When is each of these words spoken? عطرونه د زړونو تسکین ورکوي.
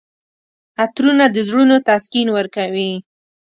عطرونه 0.81 1.25
د 1.31 1.37
زړونو 1.47 1.75
تسکین 1.89 2.27
ورکوي. 2.37 2.91